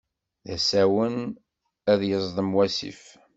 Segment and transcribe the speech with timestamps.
[0.45, 1.15] D asawen
[1.91, 3.01] ad yeẓḍem wasif.